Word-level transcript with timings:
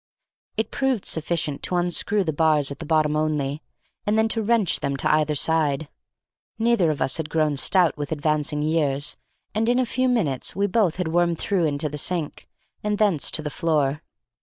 It 0.57 0.71
proved 0.71 1.05
sufficient 1.05 1.61
to 1.61 1.75
unscrew 1.75 2.23
the 2.23 2.33
bars 2.33 2.71
at 2.71 2.79
the 2.79 2.87
bottom 2.87 3.15
only, 3.15 3.61
and 4.03 4.17
then 4.17 4.27
to 4.29 4.41
wrench 4.41 4.79
them 4.79 4.97
to 4.97 5.13
either 5.13 5.35
side. 5.35 5.89
Neither 6.57 6.89
of 6.89 7.03
us 7.03 7.17
had 7.17 7.29
grown 7.29 7.55
stout 7.55 7.97
with 7.97 8.11
advancing 8.11 8.63
years, 8.63 9.15
and 9.53 9.69
in 9.69 9.77
a 9.77 9.85
few 9.85 10.09
minutes 10.09 10.55
we 10.55 10.65
both 10.65 10.95
had 10.95 11.09
wormed 11.09 11.37
through 11.37 11.65
into 11.65 11.87
the 11.87 11.99
sink, 11.99 12.49
and 12.83 12.97
thence 12.97 13.29
to 13.29 13.43
the 13.43 13.51
floor. 13.51 14.01